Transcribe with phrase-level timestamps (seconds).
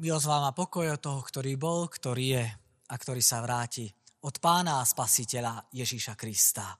[0.00, 2.44] Milosť a pokoj od toho, ktorý bol, ktorý je
[2.88, 3.84] a ktorý sa vráti
[4.24, 6.72] od pána a spasiteľa Ježíša Krista.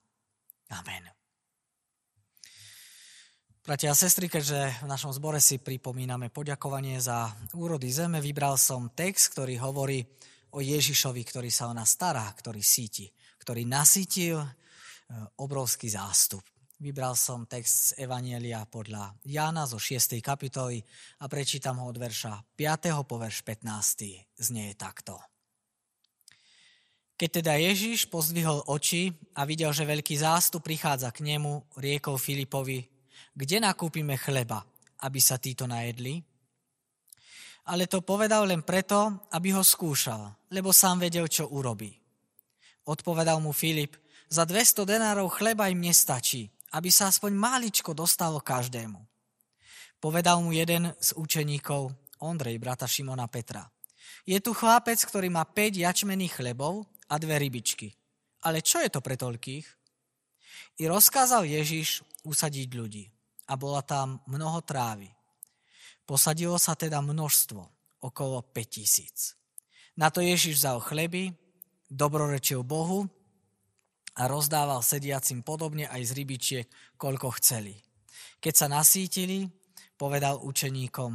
[0.72, 1.04] Amen.
[3.60, 8.88] Bratia a sestry, keďže v našom zbore si pripomíname poďakovanie za úrody zeme, vybral som
[8.96, 10.00] text, ktorý hovorí
[10.56, 13.04] o Ježišovi, ktorý sa o nás stará, ktorý síti,
[13.36, 14.48] ktorý nasítil e,
[15.36, 16.40] obrovský zástup.
[16.80, 20.16] Vybral som text z Evanielia podľa Jána zo 6.
[20.24, 20.80] kapitoly
[21.20, 23.04] a prečítam ho od verša 5.
[23.04, 24.40] po verš 15.
[24.40, 25.20] Znie takto.
[27.20, 32.88] Keď teda Ježiš pozdvihol oči a videl, že veľký zástup prichádza k nemu, riekol Filipovi,
[33.36, 34.64] kde nakúpime chleba,
[35.04, 36.24] aby sa títo najedli?
[37.68, 41.92] Ale to povedal len preto, aby ho skúšal, lebo sám vedel, čo urobí.
[42.88, 44.00] Odpovedal mu Filip,
[44.32, 48.98] za 200 denárov chleba im nestačí, aby sa aspoň máličko dostalo každému.
[50.00, 53.68] Povedal mu jeden z učeníkov, Ondrej, brata Šimona Petra.
[54.24, 57.92] Je tu chlapec, ktorý má 5 jačmených chlebov a dve rybičky.
[58.44, 59.66] Ale čo je to pre toľkých?
[60.80, 63.04] I rozkázal Ježiš usadiť ľudí
[63.48, 65.12] a bola tam mnoho trávy.
[66.08, 67.60] Posadilo sa teda množstvo,
[68.00, 69.36] okolo 5000.
[70.00, 71.36] Na to Ježiš vzal chleby,
[71.92, 73.04] dobrorečil Bohu
[74.18, 76.66] a rozdával sediacim podobne aj z rybičiek,
[76.98, 77.78] koľko chceli.
[78.40, 79.46] Keď sa nasítili,
[80.00, 81.12] povedal učeníkom,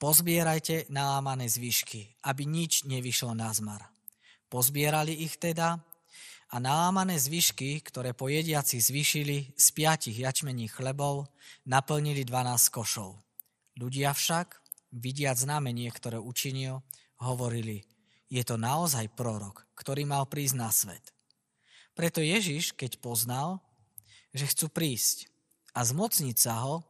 [0.00, 3.84] pozbierajte nalámané zvyšky, aby nič nevyšlo na zmar.
[4.48, 5.76] Pozbierali ich teda
[6.48, 11.28] a nalámané zvyšky, ktoré po jediaci zvyšili z piatich jačmení chlebov,
[11.68, 13.20] naplnili 12 košov.
[13.76, 14.56] Ľudia však,
[14.96, 16.80] vidiac znamenie, ktoré učinil,
[17.20, 17.84] hovorili,
[18.32, 21.17] je to naozaj prorok, ktorý mal prísť na svet.
[21.98, 23.58] Preto Ježiš, keď poznal,
[24.30, 25.26] že chcú prísť
[25.74, 26.86] a zmocniť sa ho,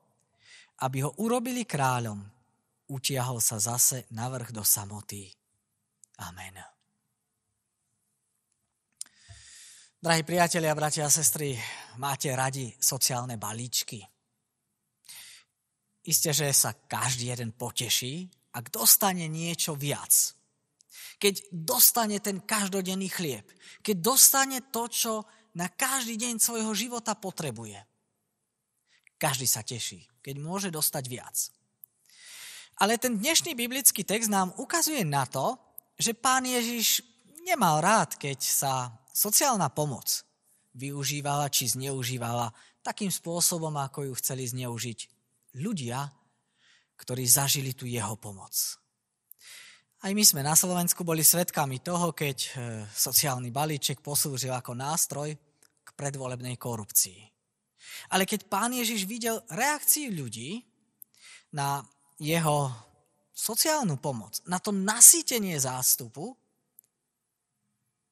[0.84, 2.20] aby ho urobili kráľom,
[2.92, 5.32] utiahol sa zase navrh do samoty.
[6.20, 6.60] Amen.
[9.96, 11.56] Drahí priatelia, bratia a sestry,
[11.96, 14.04] máte radi sociálne balíčky?
[16.04, 20.37] Isté, že sa každý jeden poteší, ak dostane niečo viac.
[21.18, 23.46] Keď dostane ten každodenný chlieb.
[23.82, 25.12] Keď dostane to, čo
[25.58, 27.82] na každý deň svojho života potrebuje.
[29.18, 31.36] Každý sa teší, keď môže dostať viac.
[32.78, 35.58] Ale ten dnešný biblický text nám ukazuje na to,
[35.98, 37.02] že pán Ježiš
[37.42, 40.22] nemal rád, keď sa sociálna pomoc
[40.78, 42.54] využívala či zneužívala
[42.86, 44.98] takým spôsobom, ako ju chceli zneužiť
[45.58, 46.06] ľudia,
[46.94, 48.54] ktorí zažili tu jeho pomoc.
[49.98, 52.50] Aj my sme na Slovensku boli svedkami toho, keď e,
[52.86, 55.34] sociálny balíček poslúžil ako nástroj
[55.82, 57.18] k predvolebnej korupcii.
[58.14, 60.62] Ale keď pán Ježiš videl reakciu ľudí
[61.50, 61.82] na
[62.14, 62.70] jeho
[63.34, 66.30] sociálnu pomoc, na to nasýtenie zástupu,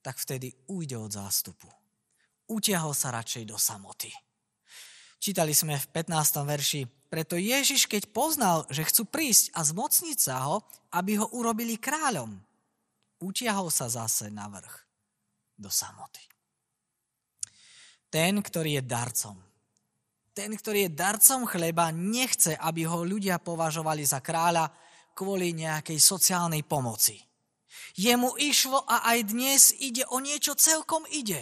[0.02, 1.70] tak vtedy ujde od zástupu.
[2.50, 4.10] Utiahol sa radšej do samoty.
[5.16, 6.44] Čítali sme v 15.
[6.44, 10.62] verši, preto Ježiš, keď poznal, že chcú prísť a zmocniť sa ho,
[10.92, 12.36] aby ho urobili kráľom,
[13.22, 14.74] utiahol sa zase na vrch
[15.56, 16.20] do samoty.
[18.12, 19.36] Ten, ktorý je darcom,
[20.36, 24.68] ten, ktorý je darcom chleba, nechce, aby ho ľudia považovali za kráľa
[25.16, 27.16] kvôli nejakej sociálnej pomoci.
[27.96, 31.40] Jemu išlo a aj dnes ide o niečo celkom ide.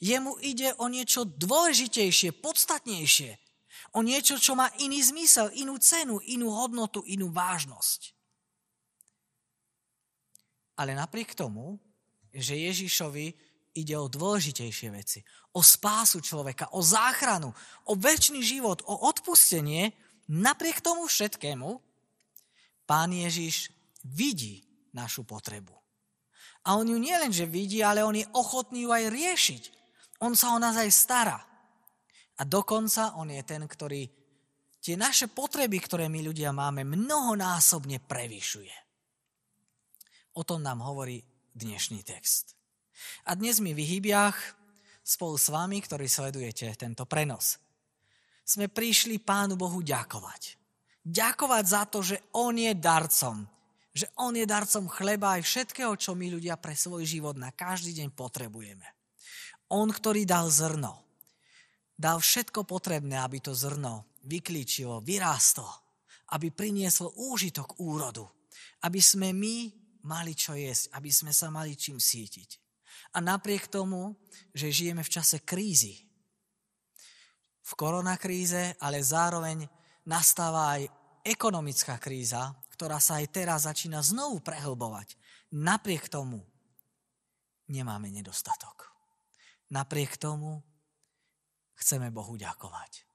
[0.00, 3.36] Jemu ide o niečo dôležitejšie, podstatnejšie.
[3.92, 8.16] O niečo, čo má iný zmysel, inú cenu, inú hodnotu, inú vážnosť.
[10.80, 11.76] Ale napriek tomu,
[12.32, 13.36] že Ježišovi
[13.76, 15.20] ide o dôležitejšie veci,
[15.52, 17.52] o spásu človeka, o záchranu,
[17.86, 19.92] o väčší život, o odpustenie,
[20.30, 21.76] napriek tomu všetkému,
[22.88, 23.68] pán Ježiš
[24.06, 24.64] vidí
[24.96, 25.74] našu potrebu.
[26.64, 29.62] A on ju nielen, že vidí, ale on je ochotný ju aj riešiť.
[30.20, 31.38] On sa o nás aj stará.
[32.40, 34.08] A dokonca on je ten, ktorý
[34.80, 38.72] tie naše potreby, ktoré my ľudia máme, mnohonásobne prevyšuje.
[40.36, 41.20] O tom nám hovorí
[41.52, 42.56] dnešný text.
[43.28, 44.36] A dnes mi v Hybiach
[45.04, 47.60] spolu s vami, ktorí sledujete tento prenos,
[48.44, 50.56] sme prišli Pánu Bohu ďakovať.
[51.00, 53.48] Ďakovať za to, že On je darcom,
[53.90, 57.90] že on je darcom chleba aj všetkého, čo my ľudia pre svoj život na každý
[58.00, 58.86] deň potrebujeme.
[59.70, 60.98] On, ktorý dal zrno,
[61.94, 65.68] dal všetko potrebné, aby to zrno vyklíčilo, vyrástlo,
[66.34, 68.26] aby prinieslo úžitok úrodu,
[68.82, 69.70] aby sme my
[70.06, 72.58] mali čo jesť, aby sme sa mali čím sítiť.
[73.14, 74.14] A napriek tomu,
[74.54, 76.06] že žijeme v čase krízy,
[77.60, 79.66] v koronakríze, ale zároveň
[80.06, 80.90] nastáva aj
[81.22, 85.14] ekonomická kríza, ktorá sa aj teraz začína znovu prehlbovať.
[85.54, 86.42] Napriek tomu
[87.70, 88.89] nemáme nedostatok.
[89.70, 90.58] Napriek tomu
[91.78, 93.06] chceme Bohu ďakovať.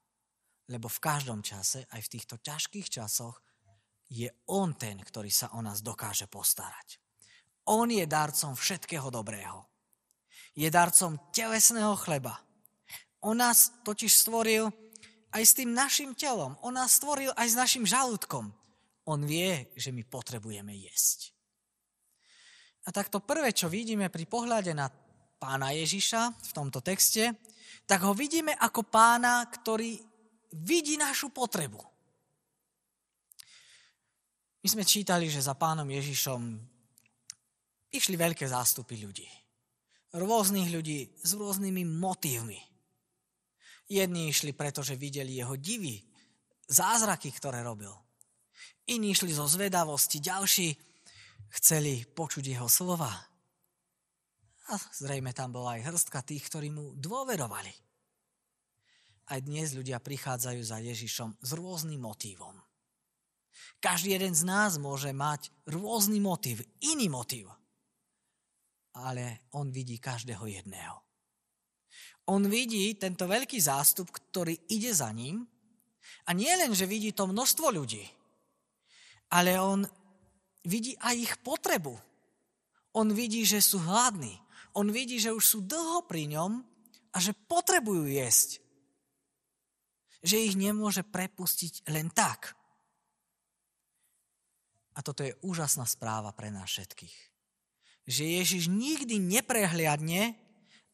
[0.72, 3.38] Lebo v každom čase, aj v týchto ťažkých časoch,
[4.10, 6.98] je On ten, ktorý sa o nás dokáže postarať.
[7.66, 9.66] On je darcom všetkého dobrého.
[10.54, 12.38] Je darcom telesného chleba.
[13.26, 14.70] On nás totiž stvoril
[15.34, 16.56] aj s tým našim telom.
[16.62, 18.54] On nás stvoril aj s našim žalúdkom.
[19.06, 21.34] On vie, že my potrebujeme jesť.
[22.86, 24.90] A tak to prvé, čo vidíme pri pohľade na
[25.46, 27.38] pána Ježiša v tomto texte,
[27.86, 30.02] tak ho vidíme ako pána, ktorý
[30.58, 31.78] vidí našu potrebu.
[34.66, 36.42] My sme čítali, že za pánom Ježišom
[37.94, 39.30] išli veľké zástupy ľudí.
[40.18, 42.58] Rôznych ľudí s rôznymi motívmi.
[43.86, 46.02] Jedni išli, pretože videli jeho divy,
[46.66, 47.94] zázraky, ktoré robil.
[48.90, 50.74] Iní išli zo zvedavosti, ďalší
[51.62, 53.35] chceli počuť jeho slova.
[54.66, 57.74] A zrejme tam bola aj hrstka tých, ktorí mu dôverovali.
[59.30, 62.58] Aj dnes ľudia prichádzajú za Ježišom s rôznym motívom.
[63.78, 67.54] Každý jeden z nás môže mať rôzny motív, iný motív.
[68.98, 70.98] Ale on vidí každého jedného.
[72.26, 75.46] On vidí tento veľký zástup, ktorý ide za ním
[76.26, 78.02] a nie len, že vidí to množstvo ľudí,
[79.30, 79.86] ale on
[80.66, 81.94] vidí aj ich potrebu.
[82.98, 84.45] On vidí, že sú hladní.
[84.74, 86.64] On vidí, že už sú dlho pri ňom
[87.14, 88.60] a že potrebujú jesť.
[90.26, 92.58] Že ich nemôže prepustiť len tak.
[94.96, 97.16] A toto je úžasná správa pre nás všetkých.
[98.08, 100.36] Že Ježiš nikdy neprehliadne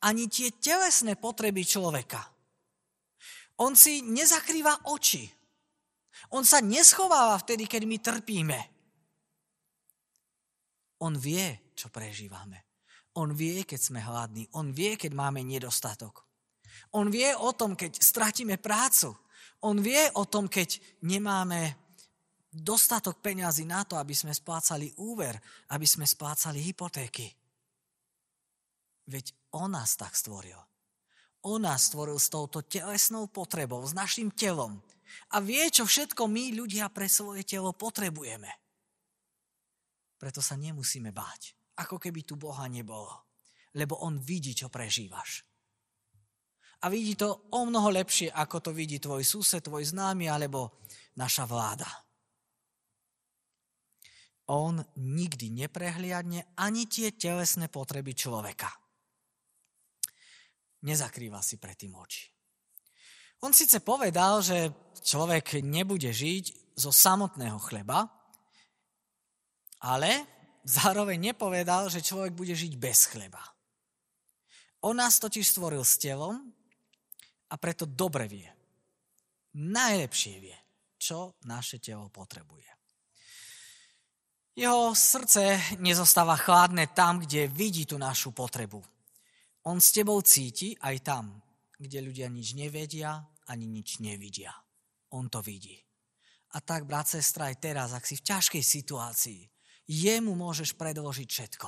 [0.02, 2.22] ani tie telesné potreby človeka.
[3.62, 5.30] On si nezakrýva oči.
[6.34, 8.60] On sa neschováva vtedy, keď my trpíme.
[11.02, 12.71] On vie, čo prežívame.
[13.20, 14.48] On vie, keď sme hladní.
[14.56, 16.24] On vie, keď máme nedostatok.
[16.96, 19.12] On vie o tom, keď stratíme prácu.
[19.68, 21.76] On vie o tom, keď nemáme
[22.52, 25.40] dostatok peňazí na to, aby sme splácali úver,
[25.72, 27.32] aby sme splácali hypotéky.
[29.08, 30.60] Veď on nás tak stvoril.
[31.48, 34.78] On nás stvoril s touto telesnou potrebou, s našim telom.
[35.36, 38.48] A vie, čo všetko my ľudia pre svoje telo potrebujeme.
[40.22, 43.30] Preto sa nemusíme báť, ako keby tu Boha nebolo.
[43.76, 45.48] Lebo On vidí, čo prežívaš.
[46.82, 50.82] A vidí to o mnoho lepšie, ako to vidí tvoj sused, tvoj známy alebo
[51.14, 51.90] naša vláda
[54.52, 58.68] on nikdy neprehliadne ani tie telesné potreby človeka.
[60.84, 62.28] Nezakrýva si predtým oči.
[63.48, 64.70] On síce povedal, že
[65.02, 68.06] človek nebude žiť zo samotného chleba,
[69.82, 73.42] ale zároveň nepovedal, že človek bude žiť bez chleba.
[74.82, 76.42] On nás totiž stvoril s telom
[77.50, 78.50] a preto dobre vie,
[79.58, 80.58] najlepšie vie,
[80.98, 82.66] čo naše telo potrebuje.
[84.52, 88.84] Jeho srdce nezostáva chladné tam, kde vidí tú našu potrebu.
[89.64, 91.26] On s tebou cíti aj tam,
[91.80, 93.22] kde ľudia nič nevedia
[93.52, 94.56] ani nič nevidia.
[95.12, 95.76] On to vidí.
[96.56, 99.42] A tak, brat, sestra, aj teraz, ak si v ťažkej situácii,
[99.88, 101.68] jemu môžeš predložiť všetko.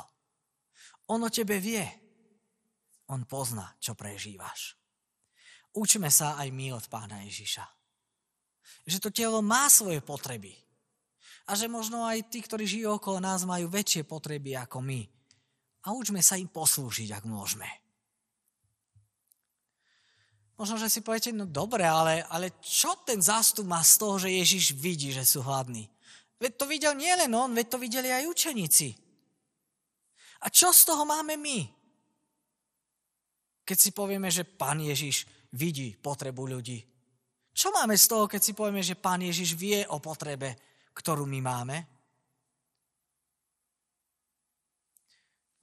[1.13, 1.83] On o tebe vie.
[3.11, 4.79] On pozná, čo prežívaš.
[5.73, 7.65] Učme sa aj my od pána Ježiša.
[8.87, 10.53] Že to telo má svoje potreby
[11.43, 15.01] a že možno aj tí, ktorí žijú okolo nás, majú väčšie potreby ako my.
[15.83, 17.67] A učme sa im poslúžiť, ak môžeme.
[20.55, 24.31] Možno, že si poviete, no dobre, ale, ale čo ten zástup má z toho, že
[24.31, 25.91] Ježiš vidí, že sú hladní?
[26.43, 28.91] Veď to videl nielen on, veď to videli aj učeníci.
[30.43, 31.63] A čo z toho máme my?
[33.63, 35.23] Keď si povieme, že pán Ježiš
[35.55, 36.83] vidí potrebu ľudí.
[37.55, 41.39] Čo máme z toho, keď si povieme, že pán Ježiš vie o potrebe ktorú my
[41.41, 41.77] máme?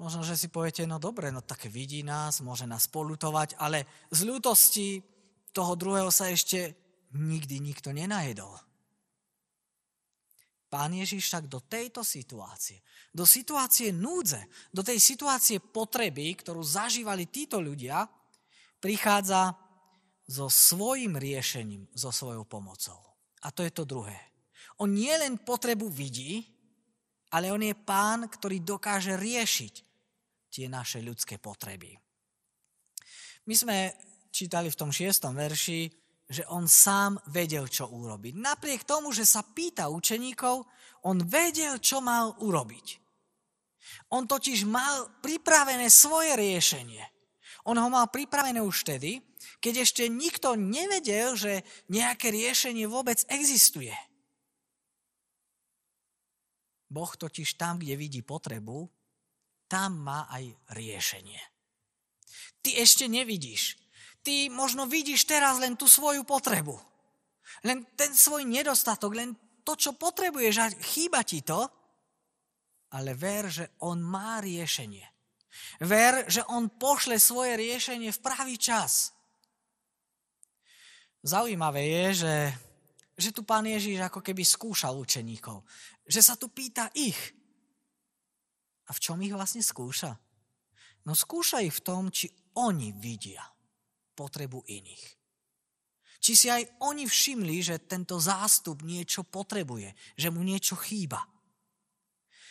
[0.00, 4.24] Možno, že si poviete, no dobre, no tak vidí nás, môže nás polutovať, ale z
[4.24, 5.04] ľútosti
[5.52, 6.72] toho druhého sa ešte
[7.12, 8.56] nikdy nikto nenajedol.
[10.70, 12.78] Pán Ježiš však do tejto situácie,
[13.10, 14.38] do situácie núdze,
[14.70, 18.06] do tej situácie potreby, ktorú zažívali títo ľudia,
[18.78, 19.58] prichádza
[20.30, 23.02] so svojim riešením, so svojou pomocou.
[23.42, 24.14] A to je to druhé.
[24.78, 26.46] On nie len potrebu vidí,
[27.34, 29.74] ale on je pán, ktorý dokáže riešiť
[30.54, 31.98] tie naše ľudské potreby.
[33.50, 33.76] My sme
[34.30, 35.99] čítali v tom šiestom verši,
[36.30, 38.38] že on sám vedel, čo urobiť.
[38.38, 40.62] Napriek tomu, že sa pýta učeníkov,
[41.10, 42.86] on vedel, čo mal urobiť.
[44.14, 47.02] On totiž mal pripravené svoje riešenie.
[47.66, 49.18] On ho mal pripravené už vtedy,
[49.58, 53.92] keď ešte nikto nevedel, že nejaké riešenie vôbec existuje.
[56.90, 58.86] Boh totiž tam, kde vidí potrebu,
[59.70, 61.38] tam má aj riešenie.
[62.62, 63.78] Ty ešte nevidíš,
[64.20, 66.76] Ty možno vidíš teraz len tú svoju potrebu.
[67.64, 69.32] Len ten svoj nedostatok, len
[69.64, 71.68] to, čo potrebuješ a chýba ti to,
[72.90, 75.06] ale ver, že on má riešenie.
[75.84, 79.14] Ver, že on pošle svoje riešenie v pravý čas.
[81.20, 82.36] Zaujímavé je, že,
[83.16, 85.62] že tu pán Ježíš ako keby skúšal učeníkov.
[86.08, 87.18] Že sa tu pýta ich.
[88.88, 90.16] A v čom ich vlastne skúša?
[91.04, 93.44] No skúša ich v tom, či oni vidia
[94.14, 95.04] potrebu iných.
[96.20, 101.24] Či si aj oni všimli, že tento zástup niečo potrebuje, že mu niečo chýba.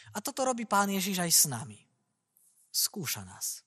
[0.09, 1.79] A toto robí pán Ježiš aj s nami.
[2.73, 3.61] Skúša nás.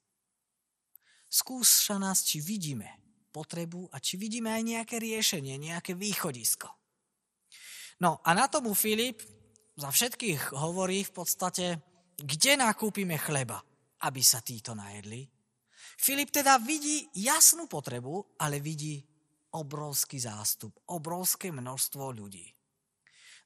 [1.31, 6.69] Skúša nás, či vidíme potrebu a či vidíme aj nejaké riešenie, nejaké východisko.
[8.05, 9.25] No a na tomu Filip
[9.79, 11.67] za všetkých hovorí v podstate,
[12.21, 13.65] kde nakúpime chleba,
[14.05, 15.25] aby sa títo najedli.
[16.03, 18.99] Filip teda vidí jasnú potrebu, ale vidí
[19.55, 22.43] obrovský zástup, obrovské množstvo ľudí.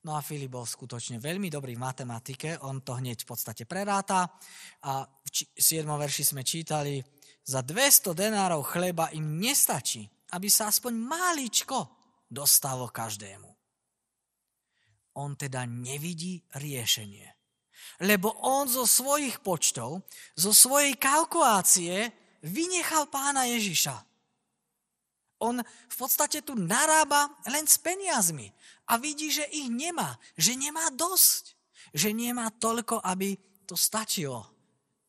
[0.09, 4.25] No a Filip bol skutočne veľmi dobrý v matematike, on to hneď v podstate preráta
[4.89, 5.85] a v 7.
[5.85, 7.03] verši sme čítali,
[7.47, 11.79] za 200 denárov chleba im nestačí, aby sa aspoň máličko
[12.25, 13.51] dostalo každému.
[15.21, 17.29] On teda nevidí riešenie.
[18.03, 23.97] Lebo on zo svojich počtov, zo svojej kalkulácie vynechal pána Ježiša.
[25.45, 28.49] On v podstate tu narába len s peniazmi
[28.89, 31.53] a vidí, že ich nemá, že nemá dosť,
[31.93, 33.37] že nemá toľko, aby
[33.69, 34.49] to stačilo,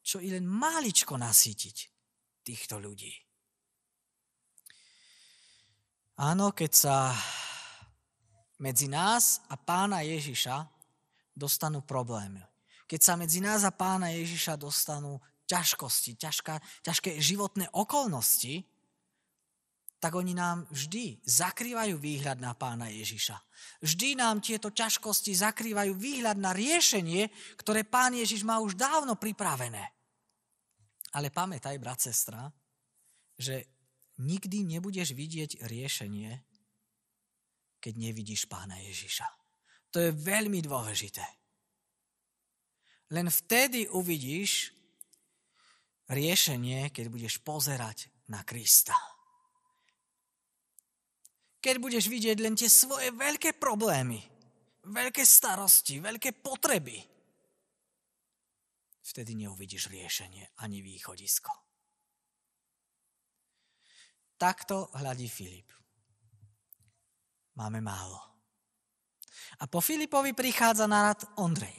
[0.04, 1.78] čo i len máličko nasýtiť
[2.44, 3.14] týchto ľudí.
[6.18, 7.14] Áno, keď sa
[8.58, 10.66] medzi nás a pána Ježiša
[11.38, 12.42] dostanú problémy.
[12.90, 18.68] Keď sa medzi nás a pána Ježiša dostanú ťažkosti, ťažká, ťažké životné okolnosti,
[19.98, 23.34] tak oni nám vždy zakrývajú výhľad na pána Ježiša.
[23.82, 29.82] Vždy nám tieto ťažkosti zakrývajú výhľad na riešenie, ktoré pán Ježiš má už dávno pripravené.
[31.18, 32.46] Ale pamätaj, brat, sestra,
[33.34, 33.66] že
[34.22, 36.30] nikdy nebudeš vidieť riešenie,
[37.82, 39.26] keď nevidíš pána Ježiša.
[39.94, 41.26] To je veľmi dôležité.
[43.18, 44.77] Len vtedy uvidíš,
[46.08, 48.96] riešenie, keď budeš pozerať na Krista.
[51.60, 54.22] Keď budeš vidieť len tie svoje veľké problémy,
[54.88, 56.96] veľké starosti, veľké potreby,
[59.04, 61.52] vtedy neuvidíš riešenie ani východisko.
[64.38, 65.74] Takto hľadí Filip.
[67.58, 68.22] Máme málo.
[69.58, 71.74] A po Filipovi prichádza na rad Ondrej.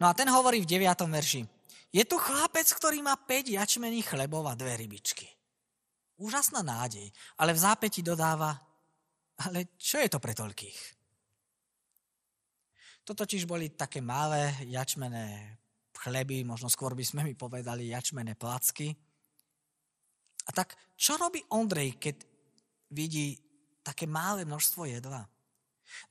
[0.00, 0.88] No a ten hovorí v 9.
[1.12, 1.57] verši.
[1.88, 5.24] Je tu chlapec, ktorý má 5 jačmených chlebov a dve rybičky.
[6.20, 7.08] Úžasná nádej,
[7.40, 8.52] ale v zápäti dodáva,
[9.46, 10.78] ale čo je to pre toľkých?
[13.08, 15.56] To totiž boli také malé jačmené
[15.96, 18.92] chleby, možno skôr by sme mi povedali jačmené placky.
[20.44, 22.16] A tak čo robí Ondrej, keď
[22.92, 23.38] vidí
[23.80, 25.24] také malé množstvo jedla?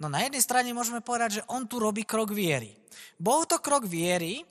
[0.01, 2.73] No na jednej strane môžeme povedať, že on tu robí krok viery.
[3.21, 4.41] Bol to krok viery,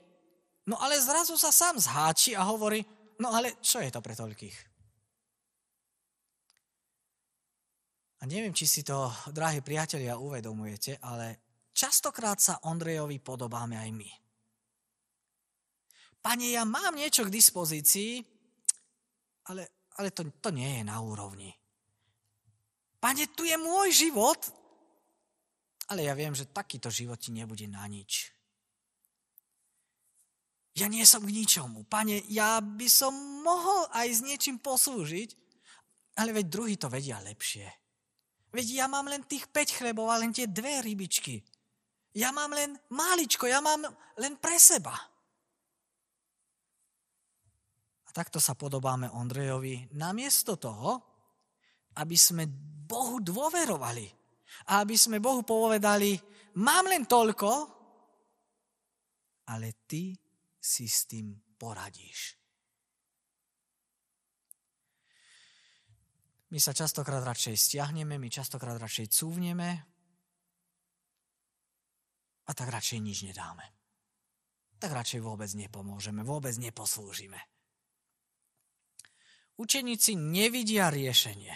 [0.67, 2.83] No ale zrazu sa sám zháči a hovorí,
[3.23, 4.57] no ale čo je to pre toľkých?
[8.17, 11.39] A neviem, či si to, drahí priatelia, uvedomujete, ale
[11.71, 14.11] častokrát sa Ondrejovi podobáme aj my.
[16.17, 18.19] Pane, ja mám niečo k dispozícii,
[19.47, 21.53] ale, ale to, to nie je na úrovni.
[22.97, 24.41] Pane, tu je môj život,
[25.87, 28.35] ale ja viem, že takýto život ti nebude na nič.
[30.77, 31.89] Ja nie som k ničomu.
[31.89, 33.09] Pane, ja by som
[33.41, 35.33] mohol aj s niečím poslúžiť,
[36.21, 37.65] ale veď druhý to vedia lepšie.
[38.53, 41.41] Veď ja mám len tých 5 chlebov a len tie dve rybičky.
[42.13, 43.89] Ja mám len máličko, ja mám
[44.21, 44.93] len pre seba.
[48.05, 49.97] A takto sa podobáme Ondrejovi.
[49.97, 51.01] Namiesto toho,
[51.97, 52.45] aby sme
[52.85, 54.05] Bohu dôverovali
[54.69, 56.13] a aby sme Bohu povedali,
[56.61, 57.51] mám len toľko,
[59.49, 60.13] ale ty
[60.67, 62.35] si s tým poradíš.
[66.51, 69.69] My sa častokrát radšej stiahneme, my častokrát radšej cúvneme
[72.47, 73.63] a tak radšej nič nedáme.
[74.79, 77.39] Tak radšej vôbec nepomôžeme, vôbec neposlúžime.
[79.57, 81.55] Učeníci nevidia riešenie.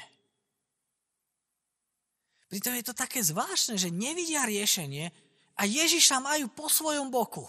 [2.52, 5.08] Pritom je to také zvláštne, že nevidia riešenie
[5.56, 7.48] a Ježiša majú po svojom boku.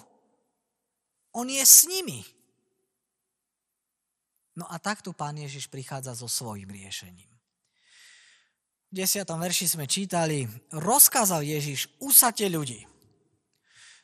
[1.32, 2.20] On je s nimi.
[4.52, 7.30] No a takto pán Ježiš prichádza so svojím riešením.
[8.92, 9.24] V 10.
[9.24, 10.44] verši sme čítali,
[10.76, 12.84] rozkázal Ježiš, usate ľudí.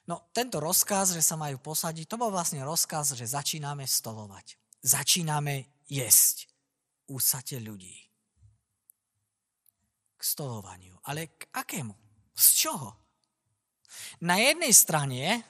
[0.08, 4.56] No tento rozkaz, že sa majú posadiť, to bol vlastne rozkaz, že začíname stolovať.
[4.80, 6.48] Začíname jesť.
[7.12, 8.08] Úsate ľudí.
[10.16, 10.96] K stolovaniu.
[11.04, 11.92] Ale k akému?
[12.32, 12.96] Z čoho?
[14.24, 15.44] Na jednej strane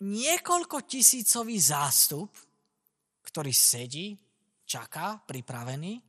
[0.00, 2.32] niekoľko tisícový zástup,
[3.24, 4.16] ktorý sedí,
[4.64, 6.00] čaká, pripravený,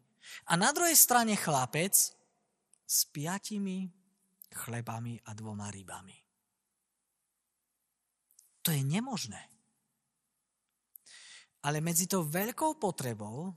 [0.48, 1.94] a na druhej strane chlapec
[2.88, 3.90] s piatimi
[4.52, 6.18] chlebami a dvoma rybami.
[8.62, 9.42] To je nemožné.
[11.62, 13.54] Ale medzi tou veľkou potrebou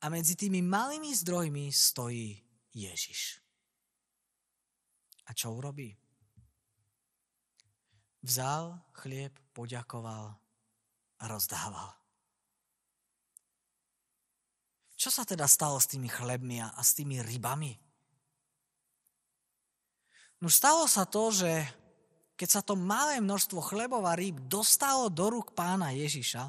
[0.00, 2.38] a medzi tými malými zdrojmi stojí
[2.74, 3.38] Ježiš.
[5.26, 5.99] A čo urobí?
[8.20, 10.36] Vzal chlieb, poďakoval
[11.20, 11.90] a rozdával.
[15.00, 17.72] Čo sa teda stalo s tými chlebmi a s tými rybami?
[20.44, 21.48] No stalo sa to, že
[22.36, 26.48] keď sa to malé množstvo chlebov a rýb dostalo do rúk pána Ježiša,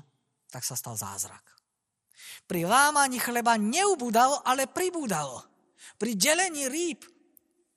[0.52, 1.44] tak sa stal zázrak.
[2.48, 5.44] Pri lámaní chleba neubudalo, ale pribúdalo.
[5.96, 7.08] Pri delení rýb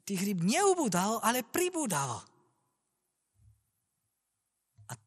[0.03, 2.34] tých rýb neubudalo, ale pribúdalo.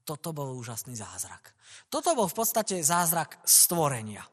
[0.08, 1.52] Toto bol úžasný zázrak.
[1.92, 4.24] Toto bol v podstate zázrak stvorenia.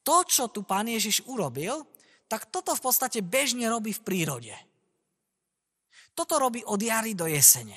[0.00, 1.84] To, čo tu pán Ježiš urobil,
[2.24, 4.56] tak toto v podstate bežne robí v prírode.
[6.16, 7.76] Toto robí od jary do jesene.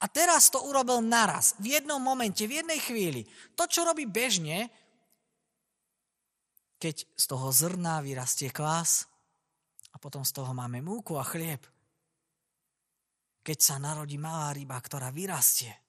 [0.00, 3.28] A teraz to urobil naraz, v jednom momente, v jednej chvíli.
[3.52, 4.72] To, čo robí bežne,
[6.80, 9.04] keď z toho zrna vyrastie kvás
[9.92, 11.60] a potom z toho máme múku a chlieb.
[13.44, 15.83] Keď sa narodí malá ryba, ktorá vyrastie.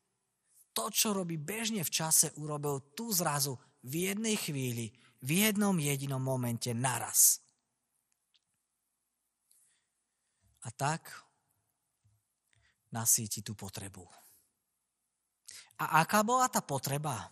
[0.75, 3.55] To, čo robí bežne v čase, urobil tu zrazu
[3.87, 4.91] v jednej chvíli,
[5.23, 7.39] v jednom jedinom momente naraz.
[10.67, 11.07] A tak
[12.91, 14.03] nasíti tú potrebu.
[15.79, 17.31] A aká bola tá potreba?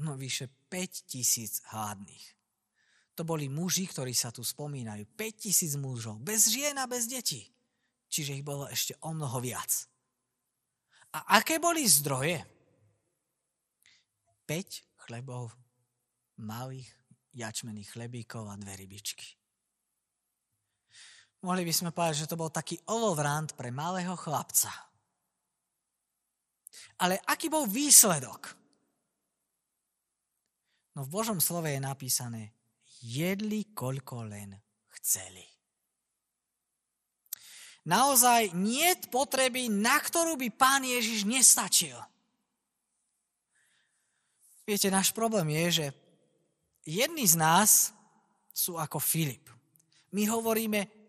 [0.00, 2.24] No vyše 5 tisíc hladných.
[3.18, 5.04] To boli muži, ktorí sa tu spomínajú.
[5.12, 7.44] 5 tisíc mužov, bez žien a bez detí.
[8.08, 9.89] Čiže ich bolo ešte o mnoho viac.
[11.10, 12.38] A aké boli zdroje?
[14.46, 15.50] 5 chlebov,
[16.38, 16.90] malých
[17.34, 19.26] jačmených chlebíkov a dve rybičky.
[21.40, 24.70] Mohli by sme povedať, že to bol taký olovrant pre malého chlapca.
[27.00, 28.54] Ale aký bol výsledok?
[30.94, 32.54] No v Božom slove je napísané,
[33.00, 34.52] jedli koľko len
[35.00, 35.49] chceli.
[37.90, 41.98] Naozaj nie potreby, na ktorú by pán Ježiš nestačil.
[44.62, 45.86] Viete, náš problém je, že
[46.86, 47.90] jedni z nás
[48.54, 49.50] sú ako Filip.
[50.14, 51.00] My hovoríme,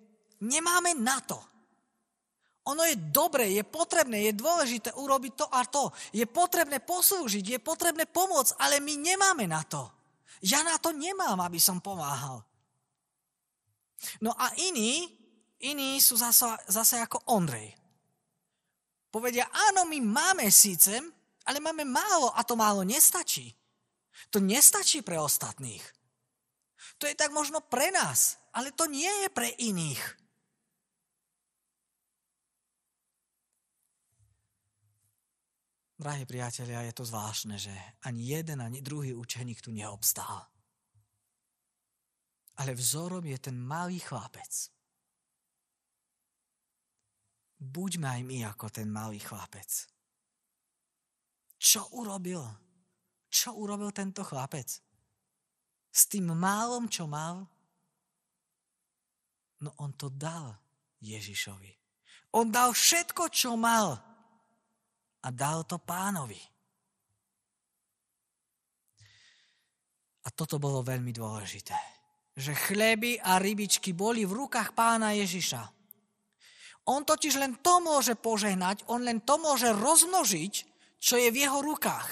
[0.42, 1.38] Nemáme na to.
[2.70, 5.90] Ono je dobre, je potrebné, je dôležité urobiť to a to.
[6.14, 9.90] Je potrebné poslúžiť, je potrebné pomôcť, ale my nemáme na to.
[10.46, 12.42] Ja na to nemám, aby som pomáhal.
[14.22, 15.10] No a iní,
[15.62, 17.74] iní sú zase, zase ako Ondrej.
[19.12, 20.96] Povedia, áno, my máme síce,
[21.46, 23.52] ale máme málo a to málo nestačí.
[24.32, 25.84] To nestačí pre ostatných.
[26.98, 30.02] To je tak možno pre nás, ale to nie je pre iných.
[36.02, 40.50] Drahí priatelia, je to zvláštne, že ani jeden, ani druhý učeník tu neobstál.
[42.58, 44.74] Ale vzorom je ten malý chlapec.
[47.62, 49.70] Buďme aj my ako ten malý chlapec.
[51.62, 52.42] Čo urobil?
[53.30, 54.66] Čo urobil tento chlapec?
[55.94, 57.46] S tým málom, čo mal?
[59.62, 60.58] No on to dal
[61.06, 61.70] Ježišovi.
[62.34, 63.94] On dal všetko, čo mal
[65.22, 66.42] a dal to pánovi.
[70.26, 71.78] A toto bolo veľmi dôležité.
[72.34, 75.81] Že chleby a rybičky boli v rukách pána Ježiša.
[76.90, 80.54] On totiž len to môže požehnať, on len to môže rozmnožiť,
[80.98, 82.10] čo je v jeho rukách.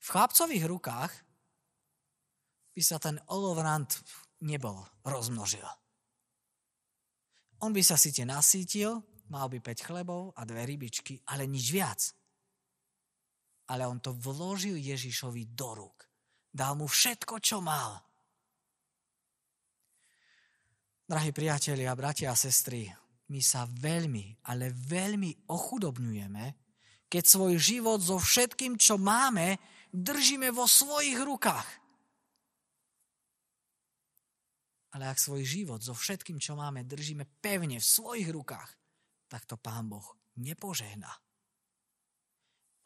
[0.00, 1.12] V chlapcových rukách
[2.74, 3.90] by sa ten olovrant
[4.42, 5.66] nebol rozmnožil.
[7.60, 12.00] On by sa síte nasítil, mal by 5 chlebov a dve rybičky, ale nič viac.
[13.70, 16.08] Ale on to vložil Ježišovi do rúk.
[16.50, 18.09] Dal mu všetko, čo mal.
[21.10, 22.86] Drahí priatelia, bratia a sestry,
[23.34, 26.44] my sa veľmi, ale veľmi ochudobňujeme,
[27.10, 29.58] keď svoj život so všetkým, čo máme,
[29.90, 31.66] držíme vo svojich rukách.
[34.94, 38.70] Ale ak svoj život so všetkým, čo máme, držíme pevne v svojich rukách,
[39.26, 40.06] tak to Pán Boh
[40.38, 41.10] nepožehná.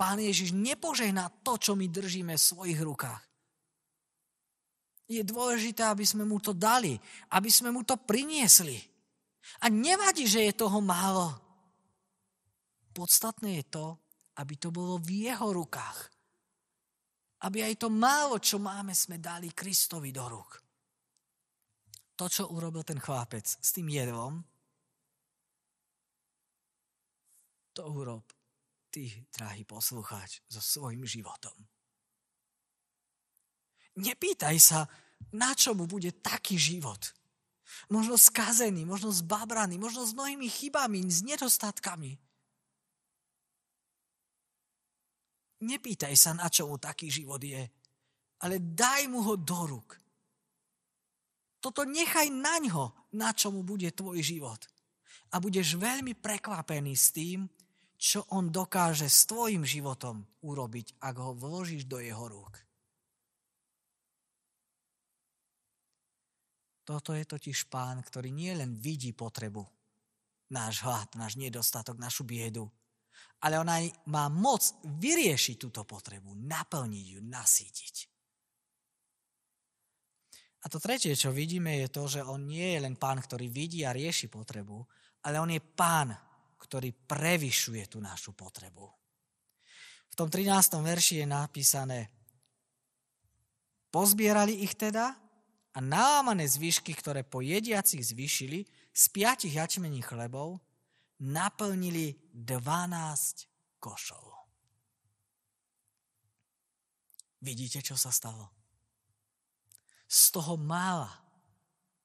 [0.00, 3.33] Pán Ježiš nepožehná to, čo my držíme v svojich rukách.
[5.04, 6.96] Je dôležité, aby sme mu to dali,
[7.36, 8.80] aby sme mu to priniesli.
[9.60, 11.28] A nevadí, že je toho málo.
[12.96, 13.86] Podstatné je to,
[14.40, 16.08] aby to bolo v jeho rukách.
[17.44, 20.50] Aby aj to málo, čo máme, sme dali Kristovi do rúk.
[22.16, 24.40] To, čo urobil ten chlápec s tým jedlom,
[27.74, 28.22] to urob
[28.88, 31.73] ty, drahý poslucháč, so svojim životom.
[33.94, 34.90] Nepýtaj sa,
[35.34, 37.14] na čo mu bude taký život.
[37.90, 42.18] Možno skazený, možno zbabraný, možno s mnohými chybami, s nedostatkami.
[45.64, 47.62] Nepýtaj sa, na čo mu taký život je,
[48.42, 49.96] ale daj mu ho do rúk.
[51.62, 54.60] Toto nechaj na ňo, na čo mu bude tvoj život.
[55.32, 57.48] A budeš veľmi prekvapený s tým,
[57.96, 62.63] čo on dokáže s tvojim životom urobiť, ak ho vložíš do jeho rúk.
[66.84, 69.64] Toto je totiž pán, ktorý nie len vidí potrebu,
[70.52, 72.68] náš hlad, náš nedostatok, našu biedu,
[73.40, 77.96] ale on aj má moc vyriešiť túto potrebu, naplniť ju, nasítiť.
[80.64, 83.84] A to tretie, čo vidíme, je to, že on nie je len pán, ktorý vidí
[83.84, 84.80] a rieši potrebu,
[85.28, 86.12] ale on je pán,
[86.60, 88.88] ktorý prevyšuje tú našu potrebu.
[90.08, 90.80] V tom 13.
[90.80, 92.00] verši je napísané,
[93.92, 95.23] pozbierali ich teda
[95.74, 98.62] a námané zvyšky, ktoré po jediacich zvyšili
[98.94, 100.62] z piatich jačmení chlebov,
[101.18, 104.24] naplnili 12 košov.
[107.42, 108.54] Vidíte, čo sa stalo?
[110.06, 111.24] Z toho mála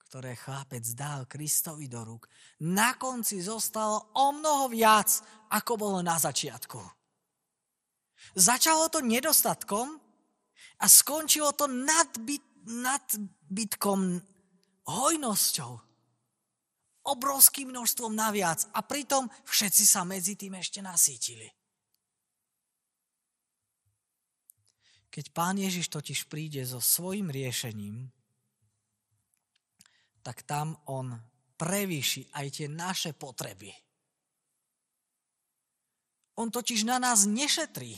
[0.10, 2.26] ktoré chlapec dal Kristovi do rúk,
[2.66, 5.22] na konci zostalo o mnoho viac,
[5.54, 6.82] ako bolo na začiatku.
[8.34, 10.02] Začalo to nedostatkom
[10.82, 14.22] a skončilo to nadbyt, nadbytkom,
[14.86, 15.72] hojnosťou,
[17.10, 21.50] obrovským množstvom naviac a pritom všetci sa medzi tým ešte nasítili.
[25.10, 28.14] Keď pán Ježiš totiž príde so svojim riešením,
[30.22, 31.18] tak tam on
[31.58, 33.74] prevýši aj tie naše potreby.
[36.38, 37.98] On totiž na nás nešetrí.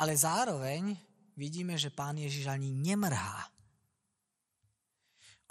[0.00, 0.96] Ale zároveň
[1.36, 3.48] vidíme, že pán Ježiš ani nemrhá.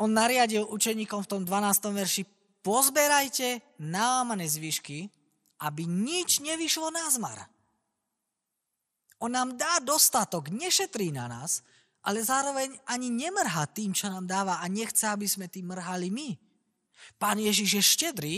[0.02, 1.94] On nariadil učeníkom v tom 12.
[1.94, 2.24] verši,
[2.66, 5.10] pozberajte námané zvyšky,
[5.62, 7.38] aby nič nevyšlo na zmar.
[9.22, 11.62] On nám dá dostatok, nešetrí na nás,
[12.02, 16.34] ale zároveň ani nemrhá tým, čo nám dáva a nechce, aby sme tým mrhali my.
[17.22, 18.38] Pán Ježiš je štedrý,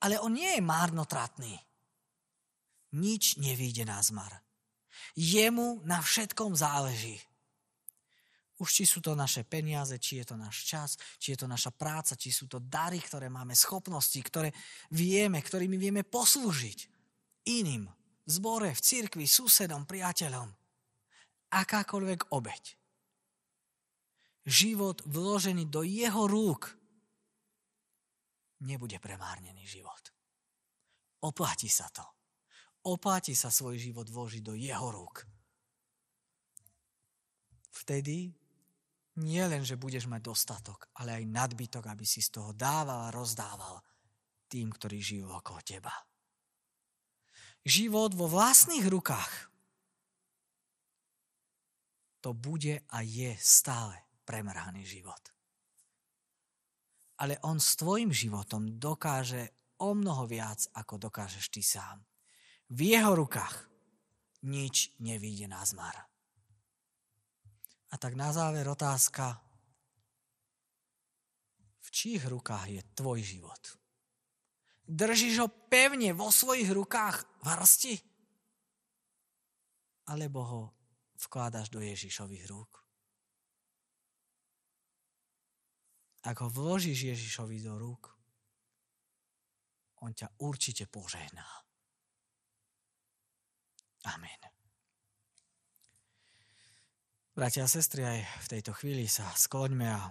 [0.00, 1.52] ale on nie je márnotratný.
[2.96, 4.47] Nič nevíde na zmar.
[5.18, 7.18] Jemu na všetkom záleží.
[8.58, 11.74] Už či sú to naše peniaze, či je to náš čas, či je to naša
[11.74, 14.54] práca, či sú to dary, ktoré máme, schopnosti, ktoré
[14.94, 16.78] vieme, ktorými vieme poslúžiť
[17.50, 17.86] iným,
[18.28, 20.50] v zbore, v cirkvi, susedom, priateľom.
[21.48, 22.78] Akákoľvek obeď
[24.48, 26.72] život vložený do jeho rúk,
[28.64, 30.08] nebude premárnený život.
[31.20, 32.17] Oplatí sa to.
[32.88, 35.28] Oplatí sa svoj život vložiť do jeho rúk.
[37.68, 38.32] Vtedy
[39.20, 43.12] nie len, že budeš mať dostatok, ale aj nadbytok, aby si z toho dával a
[43.12, 43.84] rozdával
[44.48, 45.92] tým, ktorí žijú okolo teba.
[47.68, 49.52] Život vo vlastných rukách
[52.24, 55.20] to bude a je stále premrhaný život.
[57.20, 62.07] Ale on s tvojim životom dokáže o mnoho viac, ako dokážeš ty sám.
[62.68, 63.64] V jeho rukách
[64.44, 65.96] nič nevíde na zmar.
[67.88, 69.40] A tak na záver otázka,
[71.80, 73.62] v čích rukách je tvoj život?
[74.84, 77.94] Držíš ho pevne vo svojich rukách v hrsti?
[80.12, 80.62] Alebo ho
[81.24, 82.72] vkládaš do Ježišových rúk.
[86.28, 88.12] Ak ho vložíš Ježišovi do rúk,
[90.04, 91.67] on ťa určite požehná.
[94.08, 94.40] Amen.
[97.38, 100.10] Bratia a sestry, aj v tejto chvíli sa skloňme a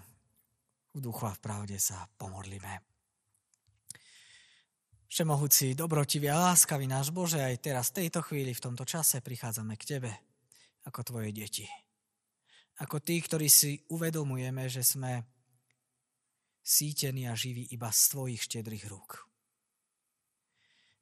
[0.95, 2.79] v duchu a v pravde sa pomodlíme.
[5.11, 9.75] Všemohúci, dobrotivý a láskavý náš Bože, aj teraz v tejto chvíli, v tomto čase prichádzame
[9.75, 10.11] k Tebe
[10.87, 11.67] ako Tvoje deti.
[12.79, 15.27] Ako tí, ktorí si uvedomujeme, že sme
[16.63, 19.26] sítení a živí iba z Tvojich štedrých rúk.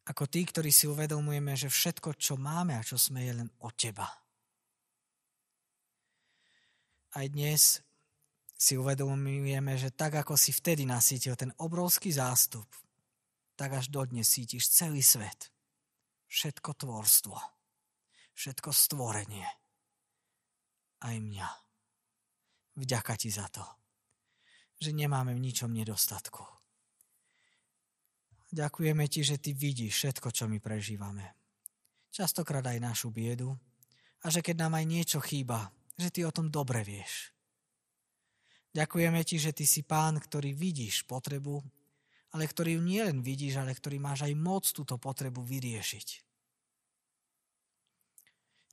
[0.06, 3.74] Ako tí, ktorí si uvedomujeme, že všetko, čo máme a čo sme, je len od
[3.74, 4.06] Teba
[7.16, 7.80] aj dnes
[8.56, 12.68] si uvedomujeme, že tak ako si vtedy nasítil ten obrovský zástup,
[13.56, 15.52] tak až dodnes sítiš celý svet.
[16.28, 17.40] Všetko tvorstvo.
[18.36, 19.48] Všetko stvorenie.
[21.04, 21.48] Aj mňa.
[22.76, 23.64] Vďaka ti za to,
[24.84, 26.44] že nemáme v ničom nedostatku.
[28.56, 31.36] Ďakujeme ti, že ty vidíš všetko, čo my prežívame.
[32.08, 33.52] Častokrát aj našu biedu
[34.24, 35.68] a že keď nám aj niečo chýba,
[36.00, 37.36] že ty o tom dobre vieš.
[38.72, 41.60] Ďakujeme ti, že ty si pán, ktorý vidíš potrebu,
[42.32, 46.08] ale ktorý ju nielen vidíš, ale ktorý máš aj moc túto potrebu vyriešiť.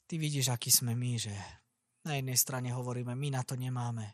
[0.07, 1.35] Ty vidíš, aký sme my, že
[2.07, 4.07] na jednej strane hovoríme, my na to nemáme.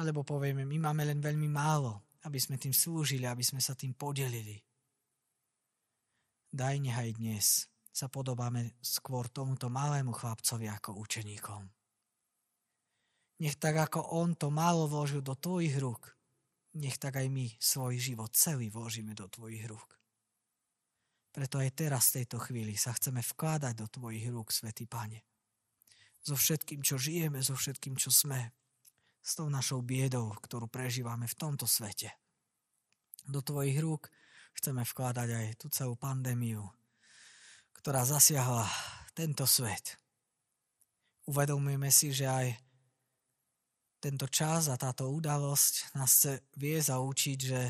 [0.00, 3.92] Alebo povieme, my máme len veľmi málo, aby sme tým slúžili, aby sme sa tým
[3.92, 4.67] podelili.
[6.48, 11.68] Daj nechaj dnes sa podobáme skôr tomuto malému chlapcovi ako učeníkom.
[13.44, 16.16] Nech tak ako on to málo vložil do tvojich rúk,
[16.80, 20.00] nech tak aj my svoj život celý vložíme do tvojich rúk.
[21.36, 25.28] Preto aj teraz v tejto chvíli sa chceme vkladať do tvojich rúk, Svetý Pane.
[26.24, 28.56] So všetkým, čo žijeme, so všetkým, čo sme,
[29.20, 32.16] s tou našou biedou, ktorú prežívame v tomto svete.
[33.28, 34.08] Do tvojich rúk
[34.58, 36.66] chceme vkladať aj tú celú pandémiu,
[37.78, 38.66] ktorá zasiahla
[39.14, 39.94] tento svet.
[41.30, 42.46] Uvedomujeme si, že aj
[43.98, 47.60] tento čas a táto udalosť nás chce vie zaučiť, že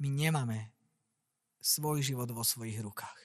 [0.00, 0.72] my nemáme
[1.64, 3.20] svoj život vo svojich rukách.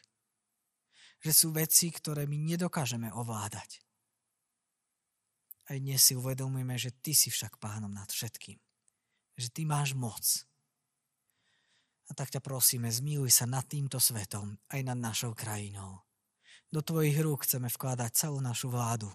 [1.19, 3.83] Že sú veci, ktoré my nedokážeme ovládať.
[5.67, 8.55] Aj dnes si uvedomujeme, že ty si však pánom nad všetkým.
[9.35, 10.48] Že ty máš moc.
[12.09, 16.01] A tak ťa prosíme, zmiluj sa nad týmto svetom, aj nad našou krajinou.
[16.73, 19.09] Do tvojich rúk chceme vkladať celú našu vládu,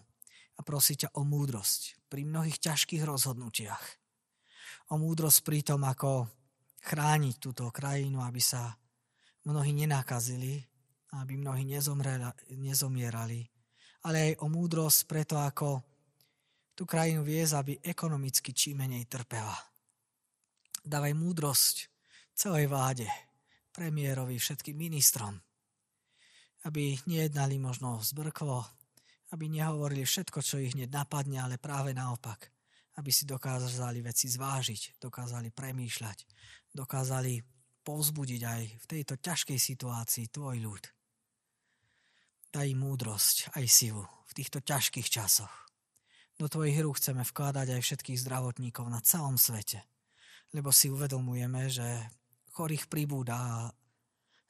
[0.55, 3.85] a prosí ťa o múdrosť pri mnohých ťažkých rozhodnutiach.
[4.93, 6.31] O múdrosť pri tom, ako
[6.85, 8.77] chrániť túto krajinu, aby sa
[9.49, 10.63] mnohí nenakazili,
[11.15, 11.67] aby mnohí
[12.55, 13.41] nezomierali,
[14.05, 15.81] ale aj o múdrosť preto, ako
[16.75, 19.55] tú krajinu viesť, aby ekonomicky čím menej trpela.
[20.85, 21.94] Dávaj múdrosť
[22.35, 23.07] celej vláde,
[23.71, 25.39] premiérovi, všetkým ministrom,
[26.67, 28.67] aby nejednali možno zbrklo,
[29.35, 32.51] aby nehovorili všetko, čo ich hneď napadne, ale práve naopak,
[32.99, 36.19] aby si dokázali veci zvážiť, dokázali premýšľať,
[36.71, 37.43] dokázali
[37.83, 40.85] povzbudiť aj v tejto ťažkej situácii tvoj ľud.
[42.55, 45.53] Daj múdrosť, aj silu v týchto ťažkých časoch.
[46.39, 49.83] Do tvojich rúk chceme vkladať aj všetkých zdravotníkov na celom svete,
[50.55, 51.87] lebo si uvedomujeme, že
[52.55, 53.55] chorých pribúda a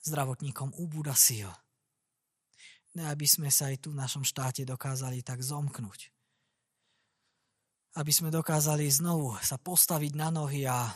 [0.04, 1.48] zdravotníkom ubúda síl
[3.02, 6.14] aby sme sa aj tu v našom štáte dokázali tak zomknúť.
[7.98, 10.94] Aby sme dokázali znovu sa postaviť na nohy a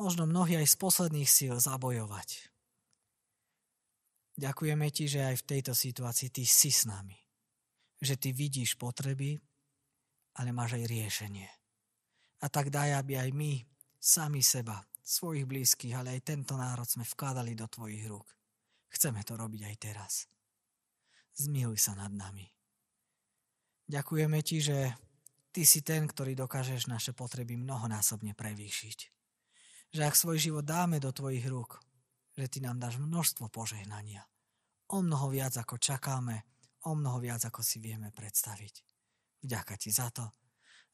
[0.00, 2.48] možno mnohí aj z posledných síl zabojovať.
[4.40, 7.16] Ďakujeme ti, že aj v tejto situácii ty si s nami.
[8.00, 9.36] Že ty vidíš potreby,
[10.40, 11.48] ale máš aj riešenie.
[12.40, 13.60] A tak daj, aby aj my
[14.00, 18.30] sami seba, svojich blízkych, ale aj tento národ sme vkladali do tvojich rúk.
[18.94, 20.30] Chceme to robiť aj teraz
[21.40, 22.44] zmiluj sa nad nami.
[23.90, 24.94] Ďakujeme ti, že
[25.50, 28.98] ty si ten, ktorý dokážeš naše potreby mnohonásobne prevýšiť.
[29.90, 31.82] Že ak svoj život dáme do tvojich rúk,
[32.38, 34.22] že ty nám dáš množstvo požehnania.
[34.94, 36.46] O mnoho viac, ako čakáme,
[36.86, 38.86] o mnoho viac, ako si vieme predstaviť.
[39.42, 40.30] Vďaka ti za to,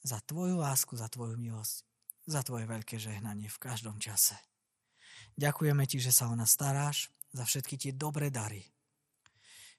[0.00, 1.84] za tvoju lásku, za tvoju milosť,
[2.26, 4.36] za tvoje veľké žehnanie v každom čase.
[5.38, 8.64] Ďakujeme ti, že sa o nás staráš, za všetky tie dobré dary,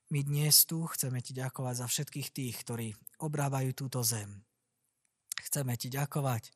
[0.07, 4.39] my dnes tu chceme ti ďakovať za všetkých tých, ktorí obrábajú túto zem.
[5.35, 6.47] Chceme ti ďakovať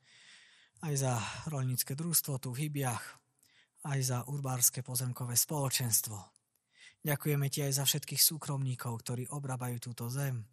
[0.88, 1.14] aj za
[1.52, 3.20] rolnícke družstvo tu v Hybiach,
[3.84, 6.16] aj za urbárske pozemkové spoločenstvo.
[7.04, 10.48] Ďakujeme ti aj za všetkých súkromníkov, ktorí obrábajú túto zem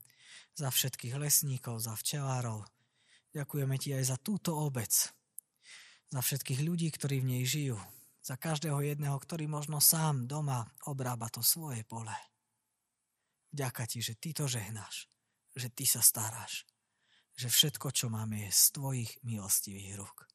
[0.59, 2.67] za všetkých lesníkov, za včelárov.
[3.31, 4.91] Ďakujeme ti aj za túto obec,
[6.09, 7.79] za všetkých ľudí, ktorí v nej žijú,
[8.25, 12.13] za každého jedného, ktorý možno sám doma obrába to svoje pole.
[13.53, 15.09] Vďaka ti, že ty to žehnáš,
[15.57, 16.69] že ty sa staráš,
[17.33, 20.29] že všetko, čo máme, je z tvojich milostivých rúk.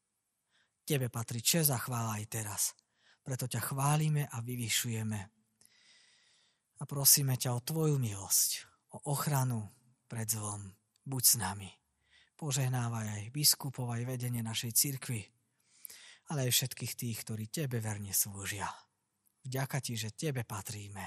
[0.83, 2.61] Tebe patrí čest a chvála aj teraz.
[3.23, 5.19] Preto ťa chválime a vyvyšujeme.
[6.79, 8.49] A prosíme ťa o tvoju milosť,
[8.97, 9.63] o ochranu
[10.11, 10.75] pred zlom.
[11.07, 11.71] Buď s nami.
[12.35, 15.32] Požehnávaj aj biskupov, aj vedenie našej cirkvi,
[16.31, 18.69] ale aj všetkých tých, ktorí tebe verne slúžia.
[19.43, 21.05] Vďaka ti, že tebe patríme.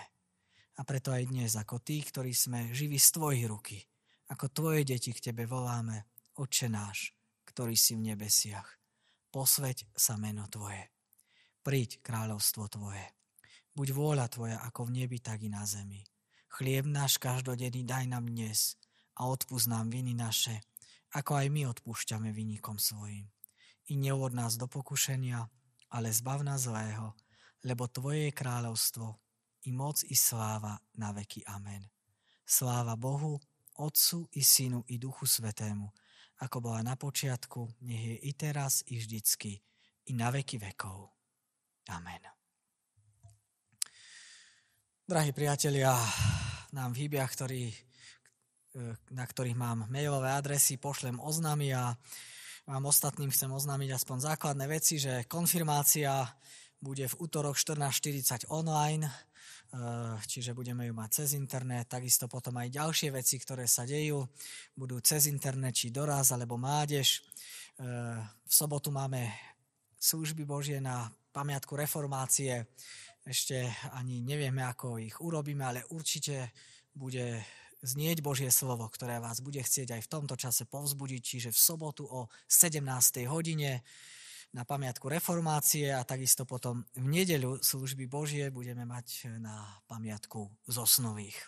[0.76, 3.78] A preto aj dnes, ako tí, ktorí sme živí z tvojich ruky,
[4.28, 6.04] ako tvoje deti k tebe voláme,
[6.36, 7.16] Oče náš,
[7.48, 8.68] ktorý si v nebesiach,
[9.32, 10.92] posveď sa meno tvoje
[11.66, 13.02] príď kráľovstvo Tvoje.
[13.74, 16.06] Buď vôľa Tvoja ako v nebi, tak i na zemi.
[16.46, 18.78] Chlieb náš každodenný daj nám dnes
[19.18, 20.62] a odpúsť nám viny naše,
[21.10, 23.26] ako aj my odpúšťame vynikom svojim.
[23.86, 25.46] I neuvod nás do pokušenia,
[25.94, 27.14] ale zbav nás zlého,
[27.62, 29.06] lebo Tvoje je kráľovstvo,
[29.66, 31.42] i moc, i sláva na veky.
[31.50, 31.82] Amen.
[32.46, 33.38] Sláva Bohu,
[33.82, 35.90] Otcu i Synu i Duchu Svetému,
[36.38, 39.58] ako bola na počiatku, nech je i teraz, i vždycky,
[40.06, 41.10] i na veky vekov.
[41.90, 42.22] Amen.
[45.06, 45.94] Drahí priatelia,
[46.74, 47.70] nám v hýbiach, ktorý,
[49.14, 51.94] na ktorých mám mailové adresy, pošlem oznámy a
[52.66, 56.26] vám ostatným chcem oznámiť aspoň základné veci, že konfirmácia
[56.82, 59.12] bude v útorok 14.40 online, e,
[60.26, 64.26] čiže budeme ju mať cez internet, takisto potom aj ďalšie veci, ktoré sa dejú,
[64.74, 67.22] budú cez internet, či doraz, alebo mádež.
[67.22, 67.88] E,
[68.26, 69.30] v sobotu máme
[69.94, 72.66] služby Božie na pamiatku reformácie.
[73.22, 73.62] Ešte
[73.94, 76.50] ani nevieme, ako ich urobíme, ale určite
[76.90, 77.46] bude
[77.86, 82.02] znieť Božie slovo, ktoré vás bude chcieť aj v tomto čase povzbudiť, čiže v sobotu
[82.02, 82.82] o 17.
[83.30, 83.86] hodine
[84.50, 91.38] na pamiatku reformácie a takisto potom v nedeľu služby Božie budeme mať na pamiatku zosnových.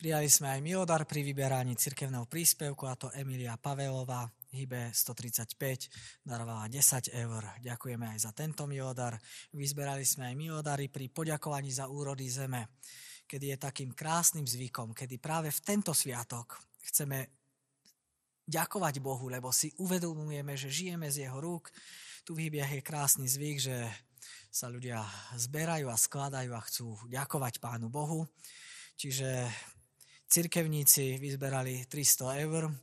[0.00, 6.72] Prijali sme aj miodar pri vyberaní cirkevného príspevku, a to Emilia Pavelová, Hybe 135 darovala
[6.72, 7.42] 10 eur.
[7.60, 9.20] Ďakujeme aj za tento milodar.
[9.52, 12.80] Vyzberali sme aj milodary pri poďakovaní za úrody zeme,
[13.30, 16.58] kedy je takým krásnym zvykom, kedy práve v tento sviatok
[16.90, 17.30] chceme
[18.50, 21.70] ďakovať Bohu, lebo si uvedomujeme, že žijeme z jeho rúk.
[22.26, 23.86] Tu v je krásny zvyk, že
[24.50, 25.06] sa ľudia
[25.38, 28.26] zberajú a skladajú a chcú ďakovať Pánu Bohu.
[28.98, 29.46] Čiže
[30.26, 32.74] cirkevníci vyzberali 300 eur,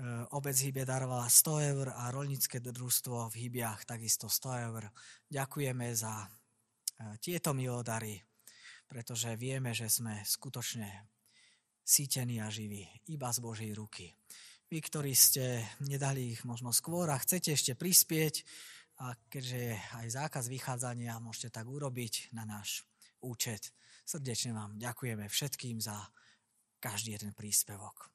[0.00, 4.88] Eh, obec Hybie darovala 100 eur a rolnícke družstvo v Hybiach takisto 100 eur.
[5.28, 8.16] Ďakujeme za eh, tieto milodary,
[8.90, 11.06] pretože vieme, že sme skutočne
[11.86, 12.82] sítení a živí
[13.14, 14.10] iba z Božej ruky.
[14.66, 18.42] Vy, ktorí ste nedali ich možno skôr a chcete ešte prispieť,
[19.00, 22.84] a keďže je aj zákaz vychádzania, môžete tak urobiť na náš
[23.24, 23.72] účet.
[24.04, 25.96] Srdečne vám ďakujeme všetkým za
[26.82, 28.12] každý jeden príspevok.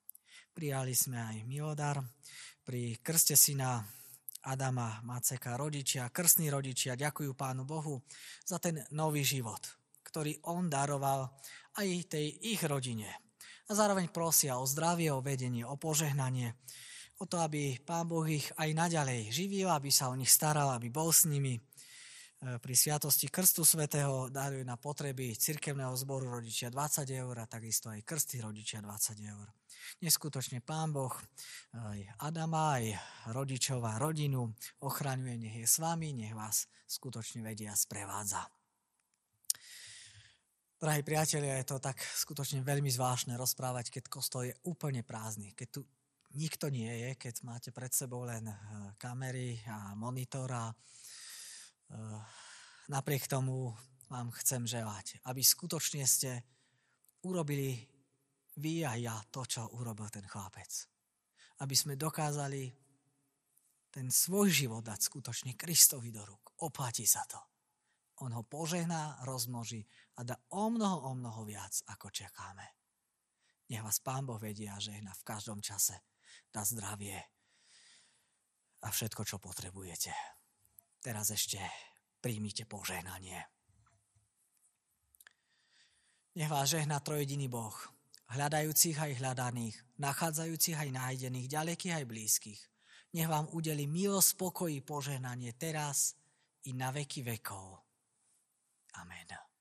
[0.53, 2.03] Prijali sme aj milodar
[2.61, 3.81] pri krste syna
[4.45, 8.05] Adama Maceka rodičia, krstní rodičia ďakujú Pánu Bohu
[8.45, 9.65] za ten nový život,
[10.15, 11.27] ktorý on daroval
[11.75, 13.11] aj tej ich rodine.
[13.67, 16.55] A zároveň prosia o zdravie, o vedenie, o požehnanie,
[17.19, 20.87] o to, aby Pán Boh ich aj naďalej živil, aby sa o nich staral, aby
[20.87, 21.59] bol s nimi,
[22.45, 27.89] E, pri sviatosti Krstu Svetého darujú na potreby cirkevného zboru rodičia 20 eur a takisto
[27.89, 29.47] aj krsty rodičia 20 eur.
[30.05, 31.13] Neskutočne Pán Boh
[31.73, 32.85] aj Adama, aj
[33.33, 34.53] rodičov rodinu
[34.85, 38.54] ochraňuje, nech je s vami, nech vás skutočne vedia sprevádza.
[40.85, 45.67] Drahí priatelia, je to tak skutočne veľmi zvláštne rozprávať, keď kostol je úplne prázdny, keď
[45.73, 45.81] tu
[46.37, 48.53] nikto nie je, keď máte pred sebou len e,
[49.01, 50.69] kamery a monitor a
[51.85, 52.21] Eh,
[52.89, 53.69] napriek tomu
[54.09, 56.41] vám chcem želať, aby skutočne ste
[57.25, 57.77] urobili
[58.57, 60.69] vy a ja to, čo urobil ten chlapec.
[61.61, 62.73] Aby sme dokázali
[63.93, 66.57] ten svoj život dať skutočne Kristovi do rúk.
[66.65, 67.54] Oplatí sa to.
[68.23, 69.83] On ho požehná, rozmnoží
[70.15, 72.63] a dá o mnoho, o mnoho viac, ako čakáme.
[73.67, 75.99] Nech vás Pán Boh vedia a žehna v každom čase.
[76.53, 77.17] Dá zdravie
[78.85, 80.13] a všetko, čo potrebujete.
[81.01, 81.59] Teraz ešte
[82.21, 83.41] príjmite požehnanie.
[86.35, 87.73] Nech vás žehna trojediný Boh,
[88.31, 92.61] hľadajúcich aj hľadaných, nachádzajúcich aj nájdených, ďalekých aj blízkych.
[93.15, 96.19] Nech vám udeli milosť, spokojí, požehnanie teraz
[96.67, 97.84] i na veky vekov.
[99.01, 99.54] Amen.